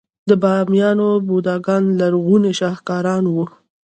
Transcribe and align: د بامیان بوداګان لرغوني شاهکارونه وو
د 0.29 0.31
بامیان 0.41 0.99
بوداګان 1.29 1.83
لرغوني 1.99 2.51
شاهکارونه 2.59 3.29
وو 3.35 3.45